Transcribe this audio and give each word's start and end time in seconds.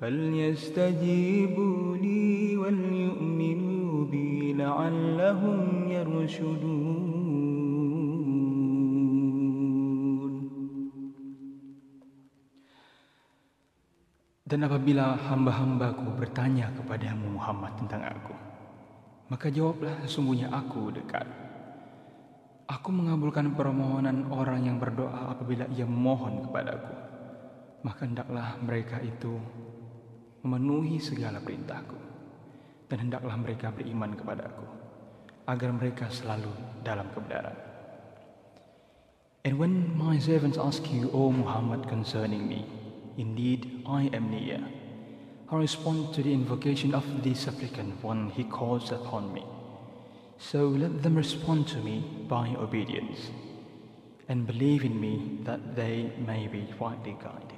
فليستجيبوا 0.00 1.96
لي 1.96 2.56
وليؤمنوا 2.56 4.04
بي 4.04 4.52
لعلهم 4.52 5.90
يرشدون. 5.90 7.47
Dan 14.48 14.64
apabila 14.64 15.12
hamba-hambaku 15.28 16.16
bertanya 16.16 16.72
kepadamu 16.72 17.36
Muhammad 17.36 17.76
tentang 17.76 18.00
aku, 18.00 18.32
maka 19.28 19.52
jawablah 19.52 20.00
sesungguhnya 20.08 20.48
aku 20.48 20.88
dekat. 20.88 21.28
Aku 22.64 22.88
mengabulkan 22.88 23.52
permohonan 23.52 24.32
orang 24.32 24.64
yang 24.64 24.80
berdoa 24.80 25.36
apabila 25.36 25.68
ia 25.68 25.84
memohon 25.84 26.48
kepadaku. 26.48 26.94
Maka 27.84 28.08
hendaklah 28.08 28.56
mereka 28.64 28.96
itu 29.04 29.36
memenuhi 30.40 30.96
segala 30.96 31.44
perintahku. 31.44 32.00
Dan 32.88 33.04
hendaklah 33.04 33.36
mereka 33.36 33.68
beriman 33.68 34.16
kepadaku. 34.16 34.64
Agar 35.44 35.76
mereka 35.76 36.08
selalu 36.08 36.48
dalam 36.80 37.04
kebenaran. 37.12 37.56
And 39.44 39.60
when 39.60 39.92
my 39.92 40.16
servants 40.16 40.56
ask 40.56 40.88
you, 40.88 41.12
O 41.12 41.28
Muhammad, 41.32 41.84
concerning 41.84 42.48
me, 42.48 42.64
Indeed, 43.18 43.82
I 43.84 44.04
am 44.12 44.30
near. 44.30 44.64
I 45.50 45.56
respond 45.56 46.14
to 46.14 46.22
the 46.22 46.32
invocation 46.32 46.94
of 46.94 47.04
the 47.24 47.34
supplicant 47.34 48.02
when 48.02 48.30
he 48.30 48.44
calls 48.44 48.92
upon 48.92 49.34
me. 49.34 49.44
So 50.38 50.68
let 50.68 51.02
them 51.02 51.16
respond 51.16 51.66
to 51.68 51.78
me 51.78 51.98
by 52.28 52.54
obedience 52.56 53.30
and 54.28 54.46
believe 54.46 54.84
in 54.84 55.00
me 55.00 55.40
that 55.42 55.74
they 55.74 56.12
may 56.24 56.46
be 56.46 56.72
rightly 56.80 57.16
guided. 57.20 57.57